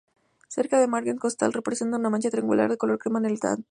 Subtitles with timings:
[0.47, 3.59] Cerca del margen costal, presenta una mancha triangular de color crema en el centro.